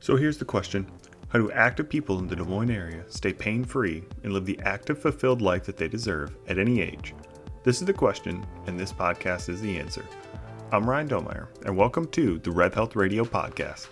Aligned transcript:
So 0.00 0.14
here's 0.14 0.38
the 0.38 0.44
question 0.44 0.86
How 1.28 1.40
do 1.40 1.50
active 1.50 1.88
people 1.88 2.20
in 2.20 2.28
the 2.28 2.36
Des 2.36 2.44
Moines 2.44 2.70
area 2.70 3.02
stay 3.08 3.32
pain 3.32 3.64
free 3.64 4.04
and 4.22 4.32
live 4.32 4.46
the 4.46 4.58
active, 4.60 5.02
fulfilled 5.02 5.42
life 5.42 5.64
that 5.64 5.76
they 5.76 5.88
deserve 5.88 6.36
at 6.46 6.56
any 6.56 6.80
age? 6.80 7.14
This 7.64 7.80
is 7.80 7.86
the 7.86 7.92
question, 7.92 8.46
and 8.66 8.78
this 8.78 8.92
podcast 8.92 9.48
is 9.48 9.60
the 9.60 9.76
answer. 9.76 10.04
I'm 10.70 10.88
Ryan 10.88 11.08
Domeyer, 11.08 11.48
and 11.66 11.76
welcome 11.76 12.06
to 12.12 12.38
the 12.38 12.52
Rev 12.52 12.74
Health 12.74 12.94
Radio 12.94 13.24
Podcast. 13.24 13.88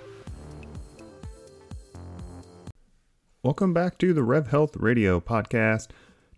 Welcome 3.42 3.74
back 3.74 3.98
to 3.98 4.12
the 4.12 4.22
Rev 4.22 4.46
Health 4.46 4.76
Radio 4.76 5.18
Podcast. 5.18 5.88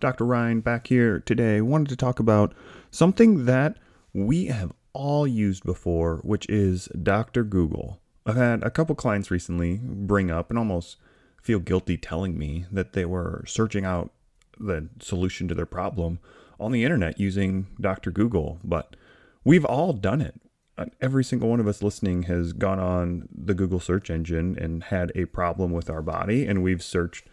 Dr. 0.01 0.25
Ryan 0.25 0.61
back 0.61 0.87
here 0.87 1.21
today. 1.21 1.61
Wanted 1.61 1.91
to 1.91 1.97
talk 1.97 2.19
about 2.19 2.55
something 2.91 3.45
that 3.45 3.77
we 4.15 4.47
have 4.47 4.73
all 4.95 5.27
used 5.27 5.65
before, 5.65 6.21
which 6.25 6.49
is 6.49 6.89
Dr. 7.03 7.45
Google. 7.45 8.01
I've 8.29 8.37
had 8.37 8.63
a 8.63 8.71
couple 8.71 8.95
clients 8.95 9.31
recently 9.31 9.81
bring 9.83 10.31
up 10.31 10.51
and 10.51 10.59
almost 10.59 10.99
feel 11.43 11.61
guilty 11.61 11.97
telling 11.97 12.37
me 12.37 12.67
that 12.71 12.93
they 12.93 13.07
were 13.07 13.43
searching 13.47 13.87
out 13.87 14.13
the 14.61 14.91
solution 15.01 15.49
to 15.49 15.55
their 15.55 15.65
problem 15.65 16.19
on 16.61 16.71
the 16.71 16.85
internet 16.85 17.19
using 17.19 17.69
Dr. 17.81 18.11
Google, 18.11 18.61
but 18.63 18.97
we've 19.45 19.65
all 19.65 19.95
done 19.95 20.21
it. 20.21 20.43
Uh, 20.77 20.87
every 21.01 21.25
single 21.25 21.49
one 21.49 21.59
of 21.59 21.67
us 21.67 21.83
listening 21.83 22.25
has 22.25 22.53
gone 22.53 22.79
on 22.79 23.31
the 23.35 23.55
Google 23.55 23.81
search 23.81 24.11
engine 24.11 24.59
and 24.61 24.85
had 24.85 25.11
a 25.15 25.25
problem 25.25 25.73
with 25.73 25.89
our 25.89 26.03
body, 26.03 26.47
and 26.47 26.63
we've 26.63 26.83
searched 26.83 27.29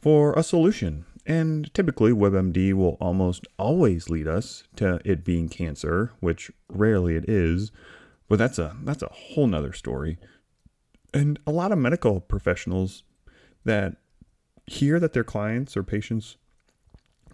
for 0.00 0.32
a 0.34 0.44
solution. 0.44 1.06
And 1.26 1.74
typically, 1.74 2.12
WebMD 2.12 2.72
will 2.72 2.98
almost 3.00 3.48
always 3.58 4.08
lead 4.08 4.28
us 4.28 4.62
to 4.76 5.00
it 5.04 5.24
being 5.24 5.48
cancer, 5.48 6.12
which 6.20 6.52
rarely 6.68 7.16
it 7.16 7.28
is. 7.28 7.72
But 8.28 8.38
that's 8.38 8.58
a 8.58 8.76
that's 8.82 9.02
a 9.02 9.12
whole 9.12 9.46
nother 9.46 9.72
story. 9.72 10.18
And 11.16 11.38
a 11.46 11.50
lot 11.52 11.72
of 11.72 11.78
medical 11.78 12.20
professionals 12.20 13.02
that 13.64 13.96
hear 14.66 15.00
that 15.00 15.12
their 15.12 15.24
clients 15.24 15.76
or 15.76 15.82
patients 15.82 16.36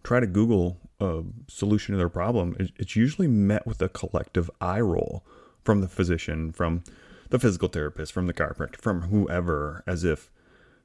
try 0.02 0.20
to 0.20 0.26
Google 0.26 0.78
a 1.00 1.22
solution 1.48 1.92
to 1.92 1.98
their 1.98 2.08
problem, 2.08 2.56
it's 2.58 2.96
usually 2.96 3.28
met 3.28 3.66
with 3.66 3.82
a 3.82 3.88
collective 3.88 4.50
eye 4.60 4.80
roll 4.80 5.24
from 5.64 5.80
the 5.80 5.88
physician, 5.88 6.52
from 6.52 6.84
the 7.30 7.38
physical 7.38 7.68
therapist, 7.68 8.12
from 8.12 8.26
the 8.26 8.34
chiropractor, 8.34 8.76
from 8.76 9.02
whoever, 9.02 9.82
as 9.86 10.04
if, 10.04 10.30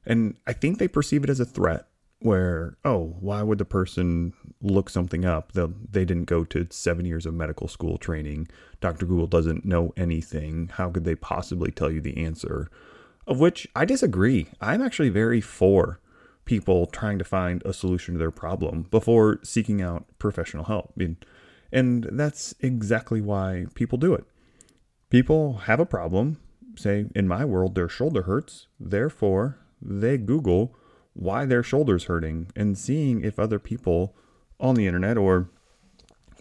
and 0.06 0.36
I 0.46 0.52
think 0.52 0.78
they 0.78 0.88
perceive 0.88 1.24
it 1.24 1.30
as 1.30 1.40
a 1.40 1.44
threat. 1.44 1.86
Where 2.20 2.78
oh, 2.84 3.16
why 3.20 3.44
would 3.44 3.58
the 3.58 3.64
person 3.64 4.32
look 4.60 4.90
something 4.90 5.24
up? 5.24 5.52
They 5.52 5.66
they 5.88 6.04
didn't 6.04 6.24
go 6.24 6.42
to 6.44 6.66
seven 6.70 7.06
years 7.06 7.26
of 7.26 7.34
medical 7.34 7.68
school 7.68 7.96
training. 7.96 8.48
Dr. 8.80 9.06
Google 9.06 9.28
doesn't 9.28 9.64
know 9.64 9.92
anything. 9.96 10.70
How 10.72 10.90
could 10.90 11.04
they 11.04 11.14
possibly 11.14 11.70
tell 11.70 11.92
you 11.92 12.00
the 12.00 12.16
answer? 12.16 12.70
Of 13.28 13.38
which 13.38 13.68
I 13.76 13.84
disagree. 13.84 14.48
I'm 14.58 14.80
actually 14.80 15.10
very 15.10 15.42
for 15.42 16.00
people 16.46 16.86
trying 16.86 17.18
to 17.18 17.24
find 17.24 17.62
a 17.62 17.74
solution 17.74 18.14
to 18.14 18.18
their 18.18 18.30
problem 18.30 18.86
before 18.90 19.38
seeking 19.44 19.82
out 19.82 20.06
professional 20.18 20.64
help. 20.64 20.98
And 21.70 22.08
that's 22.10 22.54
exactly 22.60 23.20
why 23.20 23.66
people 23.74 23.98
do 23.98 24.14
it. 24.14 24.24
People 25.10 25.58
have 25.64 25.78
a 25.78 25.84
problem, 25.84 26.38
say, 26.74 27.04
in 27.14 27.28
my 27.28 27.44
world, 27.44 27.74
their 27.74 27.88
shoulder 27.88 28.22
hurts, 28.22 28.66
therefore, 28.80 29.58
they 29.80 30.16
Google 30.16 30.74
why 31.12 31.44
their 31.44 31.62
shoulder's 31.62 32.04
hurting 32.04 32.50
and 32.56 32.78
seeing 32.78 33.22
if 33.22 33.38
other 33.38 33.58
people 33.58 34.16
on 34.58 34.74
the 34.74 34.86
internet 34.86 35.18
or 35.18 35.50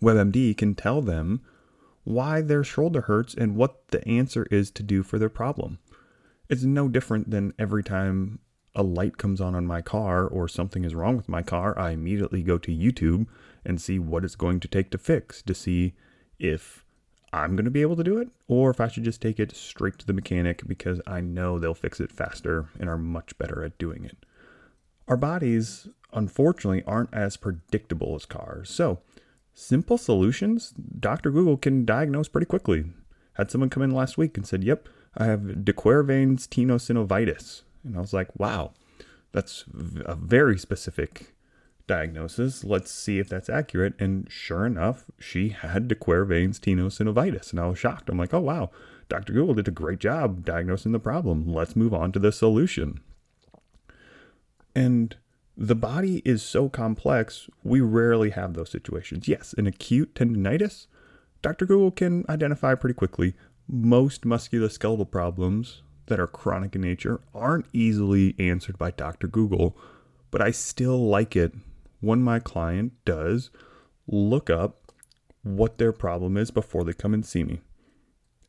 WebMD 0.02 0.56
can 0.56 0.74
tell 0.74 1.02
them 1.02 1.42
why 2.06 2.42
their 2.42 2.64
shoulder 2.64 3.02
hurts 3.02 3.34
and 3.34 3.58
what 3.58 3.90
the 3.90 4.08
answer 4.08 4.48
is 4.50 4.72
to 4.72 4.84
do 4.84 5.04
for 5.04 5.20
their 5.20 5.30
problem. 5.30 5.80
It's 6.50 6.64
no 6.64 6.88
different 6.88 7.30
than 7.30 7.54
every 7.60 7.84
time 7.84 8.40
a 8.78 8.84
light 8.84 9.18
comes 9.18 9.42
on 9.42 9.56
on 9.56 9.66
my 9.66 9.82
car 9.82 10.26
or 10.28 10.48
something 10.48 10.86
is 10.86 10.96
wrong 10.96 11.18
with 11.18 11.28
my 11.28 11.42
car, 11.42 11.78
I 11.78 11.92
immediately 11.92 12.44
go 12.44 12.58
to 12.60 12.72
YouTube 12.72 13.26
and 13.66 13.82
see 13.82 13.98
what 13.98 14.24
it's 14.24 14.36
going 14.36 14.60
to 14.62 14.68
take 14.68 14.92
to 14.92 14.98
fix 15.00 15.42
to 15.42 15.54
see 15.56 15.94
if 16.40 16.86
I'm 17.34 17.56
going 17.56 17.66
to 17.66 17.72
be 17.72 17.82
able 17.82 17.96
to 17.96 18.04
do 18.04 18.20
it 18.20 18.30
or 18.48 18.70
if 18.70 18.80
I 18.80 18.88
should 18.88 19.04
just 19.04 19.22
take 19.22 19.40
it 19.40 19.56
straight 19.56 19.98
to 19.98 20.06
the 20.06 20.14
mechanic 20.14 20.68
because 20.68 21.02
I 21.08 21.22
know 21.22 21.58
they'll 21.58 21.74
fix 21.74 22.00
it 22.00 22.12
faster 22.12 22.70
and 22.80 22.88
are 22.88 23.00
much 23.00 23.38
better 23.38 23.64
at 23.64 23.78
doing 23.80 24.06
it. 24.06 24.18
Our 25.08 25.18
bodies, 25.18 25.88
unfortunately, 26.14 26.84
aren't 26.86 27.14
as 27.14 27.36
predictable 27.36 28.16
as 28.16 28.26
cars. 28.26 28.70
So, 28.70 29.00
simple 29.54 29.98
solutions, 29.98 30.74
Dr. 31.00 31.32
Google 31.32 31.58
can 31.58 31.86
diagnose 31.86 32.28
pretty 32.28 32.46
quickly. 32.46 32.86
Had 33.34 33.50
someone 33.50 33.70
come 33.70 33.84
in 33.84 33.92
last 33.92 34.18
week 34.18 34.38
and 34.38 34.46
said, 34.46 34.64
Yep, 34.64 34.90
I 35.18 35.26
have 35.26 35.66
de 35.66 35.74
Quervain's 35.74 36.48
tenosynovitis. 36.48 37.64
And 37.84 37.98
I 37.98 38.00
was 38.00 38.14
like, 38.14 38.30
wow, 38.40 38.72
that's 39.32 39.66
a 40.06 40.16
very 40.16 40.58
specific 40.58 41.34
diagnosis. 41.88 42.64
Let's 42.64 42.92
see 42.92 43.18
if 43.18 43.28
that's 43.28 43.50
accurate. 43.50 43.94
And 44.00 44.28
sure 44.30 44.66
enough, 44.66 45.06
she 45.20 45.50
had 45.50 45.88
de 45.88 45.96
Quervain's 45.96 46.60
tenosynovitis. 46.60 47.52
And 47.52 47.60
I 47.60 47.68
was 47.68 47.80
shocked. 47.80 48.10
I'm 48.10 48.18
like, 48.18 48.34
oh, 48.34 48.42
wow, 48.42 48.70
Dr. 49.10 49.34
Google 49.34 49.56
did 49.56 49.68
a 49.68 49.72
great 49.72 50.00
job 50.00 50.46
diagnosing 50.46 50.92
the 50.92 51.00
problem. 51.00 51.52
Let's 51.52 51.76
move 51.76 51.94
on 51.94 52.12
to 52.12 52.20
the 52.20 52.32
solution. 52.32 53.00
And 54.76 55.16
the 55.56 55.76
body 55.76 56.22
is 56.24 56.44
so 56.44 56.70
complex, 56.70 57.50
we 57.64 57.82
rarely 57.82 58.30
have 58.30 58.54
those 58.54 58.70
situations. 58.70 59.28
Yes, 59.28 59.56
an 59.58 59.66
acute 59.66 60.14
tendonitis, 60.14 60.86
Dr. 61.42 61.66
Google 61.66 61.92
can 61.92 62.26
identify 62.30 62.76
pretty 62.76 62.94
quickly 62.94 63.34
most 63.68 64.24
musculoskeletal 64.24 65.10
problems 65.12 65.82
that 66.08 66.20
are 66.20 66.28
chronic 66.28 66.76
in 66.76 66.82
nature 66.82 67.20
aren't 67.34 67.66
easily 67.74 68.36
answered 68.40 68.78
by 68.78 68.92
Dr. 68.92 69.28
Google, 69.28 69.78
but 70.32 70.42
I 70.42 70.52
still 70.52 71.08
like 71.08 71.36
it 71.36 71.54
when 72.00 72.22
my 72.22 72.40
client 72.40 72.94
does 73.06 73.50
look 74.08 74.50
up 74.50 74.92
what 75.44 75.78
their 75.78 75.92
problem 75.92 76.38
is 76.38 76.52
before 76.52 76.84
they 76.84 76.94
come 76.94 77.14
and 77.14 77.26
see 77.26 77.44
me. 77.44 77.62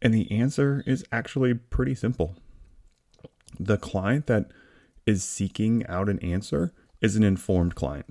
And 0.00 0.14
the 0.14 0.30
answer 0.30 0.84
is 0.86 1.04
actually 1.10 1.54
pretty 1.54 1.94
simple. 1.94 2.36
The 3.58 3.76
client 3.76 4.26
that 4.26 4.50
is 5.06 5.24
seeking 5.24 5.86
out 5.86 6.08
an 6.08 6.18
answer 6.20 6.72
is 7.00 7.16
an 7.16 7.24
informed 7.24 7.74
client. 7.74 8.06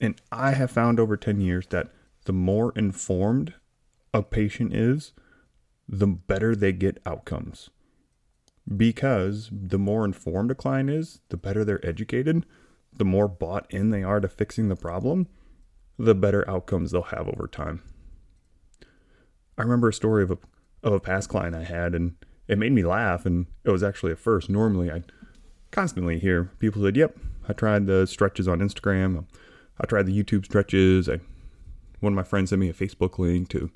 And 0.00 0.20
I 0.30 0.52
have 0.52 0.70
found 0.70 0.98
over 0.98 1.16
10 1.16 1.40
years 1.40 1.66
that 1.68 1.88
the 2.24 2.32
more 2.32 2.72
informed 2.76 3.54
a 4.12 4.22
patient 4.22 4.74
is, 4.74 5.12
the 5.88 6.06
better 6.06 6.54
they 6.54 6.72
get 6.72 7.00
outcomes. 7.04 7.70
Because 8.76 9.50
the 9.50 9.78
more 9.78 10.04
informed 10.04 10.50
a 10.50 10.54
client 10.54 10.88
is, 10.88 11.20
the 11.28 11.36
better 11.36 11.64
they're 11.64 11.84
educated, 11.84 12.46
the 12.92 13.04
more 13.04 13.28
bought 13.28 13.66
in 13.70 13.90
they 13.90 14.02
are 14.02 14.20
to 14.20 14.28
fixing 14.28 14.68
the 14.68 14.76
problem, 14.76 15.26
the 15.98 16.14
better 16.14 16.48
outcomes 16.48 16.90
they'll 16.90 17.02
have 17.02 17.28
over 17.28 17.46
time. 17.46 17.82
I 19.58 19.62
remember 19.62 19.88
a 19.88 19.92
story 19.92 20.22
of 20.22 20.30
a 20.30 20.38
of 20.82 20.92
a 20.92 21.00
past 21.00 21.28
client 21.28 21.54
I 21.54 21.62
had 21.62 21.94
and 21.94 22.16
it 22.48 22.58
made 22.58 22.72
me 22.72 22.82
laugh 22.82 23.24
and 23.24 23.46
it 23.64 23.70
was 23.70 23.84
actually 23.84 24.10
at 24.10 24.18
first 24.18 24.50
normally 24.50 24.90
I 24.90 25.04
constantly 25.70 26.18
hear 26.18 26.50
people 26.58 26.82
said, 26.82 26.96
"Yep, 26.96 27.16
I 27.48 27.52
tried 27.52 27.86
the 27.86 28.06
stretches 28.06 28.48
on 28.48 28.60
Instagram. 28.60 29.24
I 29.80 29.86
tried 29.86 30.06
the 30.06 30.22
YouTube 30.22 30.44
stretches. 30.44 31.08
I 31.08 31.20
one 32.00 32.12
of 32.12 32.16
my 32.16 32.22
friends 32.24 32.50
sent 32.50 32.60
me 32.60 32.68
a 32.68 32.74
Facebook 32.74 33.18
link 33.18 33.48
to 33.50 33.70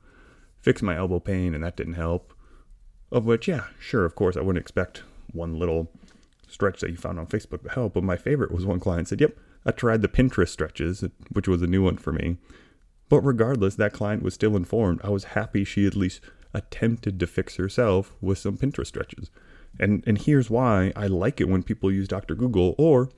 fix 0.66 0.82
my 0.82 0.96
elbow 0.96 1.20
pain, 1.20 1.54
and 1.54 1.62
that 1.62 1.76
didn't 1.76 1.94
help. 1.94 2.34
Of 3.12 3.24
which, 3.24 3.46
yeah, 3.46 3.66
sure, 3.78 4.04
of 4.04 4.16
course, 4.16 4.36
I 4.36 4.40
wouldn't 4.40 4.60
expect 4.60 5.04
one 5.32 5.60
little 5.60 5.92
stretch 6.48 6.80
that 6.80 6.90
you 6.90 6.96
found 6.96 7.20
on 7.20 7.28
Facebook 7.28 7.62
to 7.62 7.68
help. 7.68 7.94
But 7.94 8.02
my 8.02 8.16
favorite 8.16 8.50
was 8.50 8.66
one 8.66 8.80
client 8.80 9.06
said, 9.06 9.20
Yep, 9.20 9.38
I 9.64 9.70
tried 9.70 10.02
the 10.02 10.08
Pinterest 10.08 10.48
stretches, 10.48 11.04
which 11.30 11.46
was 11.46 11.62
a 11.62 11.68
new 11.68 11.84
one 11.84 11.98
for 11.98 12.12
me. 12.12 12.38
But 13.08 13.20
regardless, 13.20 13.76
that 13.76 13.92
client 13.92 14.24
was 14.24 14.34
still 14.34 14.56
informed. 14.56 15.00
I 15.04 15.10
was 15.10 15.36
happy 15.36 15.62
she 15.62 15.86
at 15.86 15.94
least 15.94 16.20
attempted 16.52 17.20
to 17.20 17.28
fix 17.28 17.54
herself 17.54 18.16
with 18.20 18.38
some 18.38 18.58
Pinterest 18.58 18.88
stretches. 18.88 19.30
And 19.78 20.02
and 20.04 20.18
here's 20.18 20.50
why 20.50 20.92
I 20.96 21.06
like 21.06 21.40
it 21.40 21.48
when 21.48 21.62
people 21.62 21.92
use 21.92 22.08
Dr. 22.08 22.34
Google 22.34 22.74
or 22.76 23.10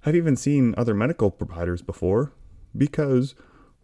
have 0.00 0.14
even 0.14 0.36
seen 0.36 0.74
other 0.76 0.92
medical 0.92 1.30
providers 1.30 1.80
before 1.80 2.32
because 2.76 3.34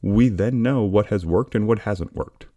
we 0.02 0.28
then 0.28 0.62
know 0.62 0.82
what 0.82 1.06
has 1.06 1.24
worked 1.24 1.54
and 1.54 1.66
what 1.66 1.80
hasn't 1.80 2.14
worked. 2.14 2.48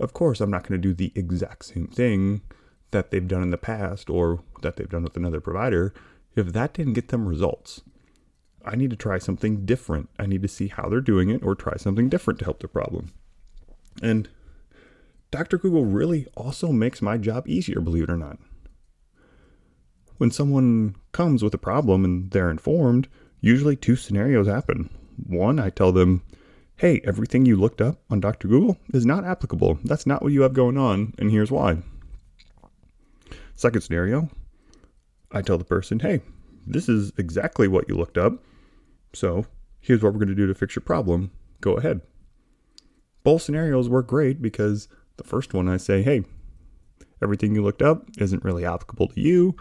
Of 0.00 0.14
course, 0.14 0.40
I'm 0.40 0.50
not 0.50 0.66
going 0.66 0.80
to 0.80 0.88
do 0.88 0.94
the 0.94 1.12
exact 1.14 1.66
same 1.66 1.86
thing 1.86 2.40
that 2.90 3.10
they've 3.10 3.28
done 3.28 3.42
in 3.42 3.50
the 3.50 3.58
past 3.58 4.10
or 4.10 4.42
that 4.62 4.76
they've 4.76 4.88
done 4.88 5.04
with 5.04 5.16
another 5.16 5.40
provider 5.40 5.92
if 6.34 6.52
that 6.52 6.72
didn't 6.72 6.94
get 6.94 7.08
them 7.08 7.28
results. 7.28 7.82
I 8.64 8.76
need 8.76 8.90
to 8.90 8.96
try 8.96 9.18
something 9.18 9.64
different. 9.64 10.08
I 10.18 10.26
need 10.26 10.42
to 10.42 10.48
see 10.48 10.68
how 10.68 10.88
they're 10.88 11.00
doing 11.00 11.28
it 11.28 11.42
or 11.42 11.54
try 11.54 11.76
something 11.76 12.08
different 12.08 12.38
to 12.40 12.44
help 12.44 12.60
the 12.60 12.68
problem. 12.68 13.12
And 14.02 14.28
Dr. 15.30 15.58
Google 15.58 15.84
really 15.84 16.26
also 16.36 16.72
makes 16.72 17.00
my 17.00 17.16
job 17.16 17.46
easier, 17.46 17.80
believe 17.80 18.04
it 18.04 18.10
or 18.10 18.16
not. 18.16 18.38
When 20.18 20.30
someone 20.30 20.96
comes 21.12 21.42
with 21.42 21.54
a 21.54 21.58
problem 21.58 22.04
and 22.04 22.30
they're 22.30 22.50
informed, 22.50 23.08
usually 23.40 23.76
two 23.76 23.96
scenarios 23.96 24.46
happen. 24.46 24.90
One, 25.26 25.58
I 25.58 25.70
tell 25.70 25.92
them, 25.92 26.22
hey, 26.80 26.98
everything 27.04 27.44
you 27.44 27.56
looked 27.56 27.82
up 27.82 28.00
on 28.08 28.20
Dr. 28.20 28.48
Google 28.48 28.78
is 28.94 29.04
not 29.04 29.22
applicable. 29.22 29.78
That's 29.84 30.06
not 30.06 30.22
what 30.22 30.32
you 30.32 30.40
have 30.40 30.54
going 30.54 30.78
on, 30.78 31.12
and 31.18 31.30
here's 31.30 31.50
why. 31.50 31.76
Second 33.54 33.82
scenario, 33.82 34.30
I 35.30 35.42
tell 35.42 35.58
the 35.58 35.64
person, 35.64 36.00
hey, 36.00 36.22
this 36.66 36.88
is 36.88 37.12
exactly 37.18 37.68
what 37.68 37.86
you 37.86 37.96
looked 37.96 38.16
up. 38.16 38.42
So 39.12 39.44
here's 39.78 40.02
what 40.02 40.14
we're 40.14 40.20
going 40.20 40.28
to 40.28 40.34
do 40.34 40.46
to 40.46 40.54
fix 40.54 40.74
your 40.74 40.80
problem. 40.80 41.32
Go 41.60 41.74
ahead. 41.74 42.00
Both 43.24 43.42
scenarios 43.42 43.90
work 43.90 44.06
great 44.06 44.40
because 44.40 44.88
the 45.18 45.24
first 45.24 45.52
one 45.52 45.68
I 45.68 45.76
say, 45.76 46.02
hey, 46.02 46.24
everything 47.22 47.54
you 47.54 47.62
looked 47.62 47.82
up 47.82 48.06
isn't 48.16 48.42
really 48.42 48.64
applicable 48.64 49.08
to 49.08 49.20
you, 49.20 49.54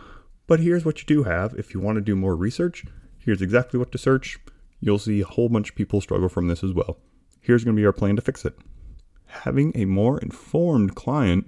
but 0.48 0.62
here's 0.62 0.86
what 0.86 1.02
you 1.02 1.06
do 1.06 1.24
have. 1.24 1.54
If 1.56 1.74
you 1.74 1.82
want 1.82 1.98
to 1.98 2.02
do 2.02 2.16
more 2.16 2.38
research, 2.38 2.86
here's 3.18 3.42
exactly 3.42 3.78
what 3.78 3.92
to 3.92 3.98
search. 3.98 4.40
You'll 4.80 5.00
see 5.00 5.22
a 5.22 5.26
whole 5.26 5.50
bunch 5.50 5.70
of 5.70 5.76
people 5.76 6.02
struggle 6.02 6.30
from 6.30 6.48
this 6.48 6.64
as 6.64 6.74
well. 6.74 6.98
Here's 7.42 7.64
going 7.64 7.76
to 7.76 7.80
be 7.80 7.86
our 7.86 7.94
plan 7.94 8.16
to 8.16 8.22
fix 8.22 8.46
it. 8.46 8.58
Having 9.28 9.74
a 9.76 9.86
more 9.86 10.20
informed 10.20 10.96
client 10.96 11.48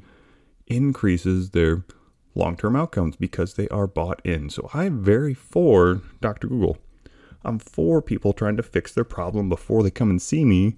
increases 0.67 1.51
their 1.51 1.85
long 2.35 2.55
term 2.55 2.75
outcomes 2.75 3.15
because 3.15 3.55
they 3.55 3.67
are 3.69 3.87
bought 3.87 4.21
in. 4.25 4.49
So 4.49 4.69
I'm 4.73 5.03
very 5.03 5.33
for 5.33 6.01
Dr. 6.21 6.47
Google. 6.47 6.77
I'm 7.43 7.59
for 7.59 8.01
people 8.01 8.33
trying 8.33 8.57
to 8.57 8.63
fix 8.63 8.93
their 8.93 9.03
problem 9.03 9.49
before 9.49 9.83
they 9.83 9.91
come 9.91 10.09
and 10.09 10.21
see 10.21 10.45
me. 10.45 10.77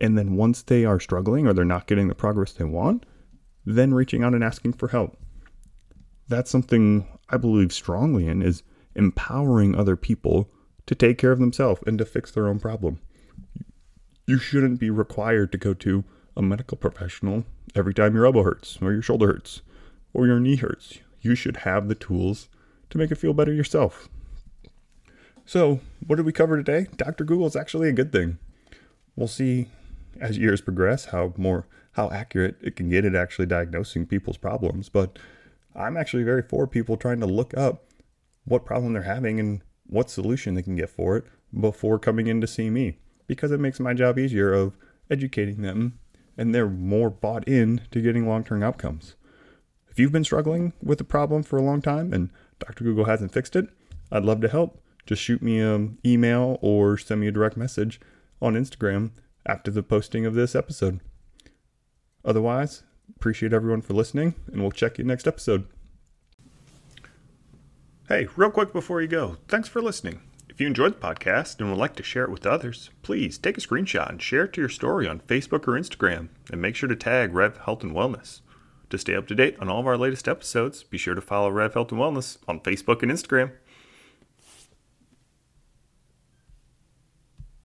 And 0.00 0.16
then 0.16 0.36
once 0.36 0.62
they 0.62 0.84
are 0.84 0.98
struggling 0.98 1.46
or 1.46 1.52
they're 1.52 1.64
not 1.64 1.86
getting 1.86 2.08
the 2.08 2.14
progress 2.14 2.52
they 2.52 2.64
want, 2.64 3.04
then 3.66 3.92
reaching 3.92 4.24
out 4.24 4.34
and 4.34 4.42
asking 4.42 4.72
for 4.72 4.88
help. 4.88 5.18
That's 6.28 6.50
something 6.50 7.06
I 7.28 7.36
believe 7.36 7.72
strongly 7.72 8.26
in 8.26 8.40
is 8.40 8.62
empowering 8.94 9.74
other 9.74 9.96
people 9.96 10.50
to 10.90 10.96
take 10.96 11.18
care 11.18 11.30
of 11.30 11.38
themselves 11.38 11.80
and 11.86 11.98
to 11.98 12.04
fix 12.04 12.32
their 12.32 12.48
own 12.48 12.58
problem. 12.58 12.98
You 14.26 14.38
shouldn't 14.38 14.80
be 14.80 14.90
required 14.90 15.52
to 15.52 15.58
go 15.58 15.72
to 15.72 16.02
a 16.36 16.42
medical 16.42 16.76
professional 16.76 17.44
every 17.76 17.94
time 17.94 18.16
your 18.16 18.26
elbow 18.26 18.42
hurts 18.42 18.76
or 18.82 18.90
your 18.92 19.00
shoulder 19.00 19.28
hurts 19.28 19.62
or 20.12 20.26
your 20.26 20.40
knee 20.40 20.56
hurts. 20.56 20.98
You 21.20 21.36
should 21.36 21.58
have 21.58 21.86
the 21.86 21.94
tools 21.94 22.48
to 22.90 22.98
make 22.98 23.12
it 23.12 23.18
feel 23.18 23.32
better 23.32 23.52
yourself. 23.52 24.08
So, 25.46 25.78
what 26.04 26.16
did 26.16 26.26
we 26.26 26.32
cover 26.32 26.56
today? 26.56 26.88
Dr. 26.96 27.22
Google 27.22 27.46
is 27.46 27.54
actually 27.54 27.88
a 27.88 27.92
good 27.92 28.10
thing. 28.10 28.38
We'll 29.14 29.28
see 29.28 29.68
as 30.20 30.38
years 30.38 30.60
progress 30.60 31.04
how 31.06 31.34
more 31.36 31.68
how 31.92 32.10
accurate 32.10 32.56
it 32.62 32.74
can 32.74 32.88
get 32.88 33.04
at 33.04 33.14
actually 33.14 33.46
diagnosing 33.46 34.06
people's 34.06 34.38
problems, 34.38 34.88
but 34.88 35.20
I'm 35.72 35.96
actually 35.96 36.24
very 36.24 36.42
for 36.42 36.66
people 36.66 36.96
trying 36.96 37.20
to 37.20 37.26
look 37.26 37.56
up 37.56 37.84
what 38.44 38.64
problem 38.64 38.92
they're 38.92 39.02
having 39.02 39.38
and 39.38 39.62
what 39.90 40.10
solution 40.10 40.54
they 40.54 40.62
can 40.62 40.76
get 40.76 40.88
for 40.88 41.16
it 41.16 41.24
before 41.58 41.98
coming 41.98 42.26
in 42.26 42.40
to 42.40 42.46
see 42.46 42.70
me 42.70 42.98
because 43.26 43.50
it 43.50 43.60
makes 43.60 43.80
my 43.80 43.92
job 43.92 44.18
easier 44.18 44.52
of 44.52 44.76
educating 45.10 45.62
them 45.62 45.98
and 46.36 46.54
they're 46.54 46.68
more 46.68 47.10
bought 47.10 47.46
in 47.46 47.82
to 47.90 48.00
getting 48.00 48.26
long-term 48.26 48.62
outcomes. 48.62 49.14
If 49.90 49.98
you've 49.98 50.12
been 50.12 50.24
struggling 50.24 50.72
with 50.82 51.00
a 51.00 51.04
problem 51.04 51.42
for 51.42 51.58
a 51.58 51.62
long 51.62 51.82
time 51.82 52.12
and 52.12 52.30
Dr. 52.60 52.84
Google 52.84 53.04
hasn't 53.04 53.32
fixed 53.32 53.56
it, 53.56 53.68
I'd 54.10 54.24
love 54.24 54.40
to 54.40 54.48
help 54.48 54.80
just 55.06 55.22
shoot 55.22 55.42
me 55.42 55.58
an 55.58 55.98
email 56.06 56.58
or 56.62 56.96
send 56.96 57.20
me 57.20 57.26
a 57.26 57.32
direct 57.32 57.56
message 57.56 58.00
on 58.40 58.54
Instagram 58.54 59.10
after 59.46 59.70
the 59.70 59.82
posting 59.82 60.24
of 60.24 60.34
this 60.34 60.54
episode. 60.54 61.00
Otherwise, 62.24 62.84
appreciate 63.16 63.52
everyone 63.52 63.80
for 63.82 63.94
listening, 63.94 64.34
and 64.46 64.60
we'll 64.60 64.70
check 64.70 64.98
you 64.98 65.04
next 65.04 65.26
episode. 65.26 65.66
Hey, 68.10 68.26
real 68.34 68.50
quick 68.50 68.72
before 68.72 69.00
you 69.00 69.06
go, 69.06 69.36
thanks 69.46 69.68
for 69.68 69.80
listening. 69.80 70.20
If 70.48 70.60
you 70.60 70.66
enjoyed 70.66 70.94
the 70.94 71.06
podcast 71.06 71.60
and 71.60 71.70
would 71.70 71.78
like 71.78 71.94
to 71.94 72.02
share 72.02 72.24
it 72.24 72.30
with 72.32 72.44
others, 72.44 72.90
please 73.02 73.38
take 73.38 73.56
a 73.56 73.60
screenshot 73.60 74.08
and 74.08 74.20
share 74.20 74.46
it 74.46 74.52
to 74.54 74.60
your 74.60 74.68
story 74.68 75.06
on 75.06 75.20
Facebook 75.20 75.68
or 75.68 75.78
Instagram, 75.78 76.30
and 76.50 76.60
make 76.60 76.74
sure 76.74 76.88
to 76.88 76.96
tag 76.96 77.32
Rev 77.32 77.58
Health 77.58 77.84
and 77.84 77.92
Wellness. 77.92 78.40
To 78.88 78.98
stay 78.98 79.14
up 79.14 79.28
to 79.28 79.36
date 79.36 79.56
on 79.60 79.68
all 79.68 79.78
of 79.78 79.86
our 79.86 79.96
latest 79.96 80.26
episodes, 80.26 80.82
be 80.82 80.98
sure 80.98 81.14
to 81.14 81.20
follow 81.20 81.52
Rev 81.52 81.72
Health 81.72 81.92
and 81.92 82.00
Wellness 82.00 82.38
on 82.48 82.58
Facebook 82.58 83.04
and 83.04 83.12
Instagram. 83.12 83.52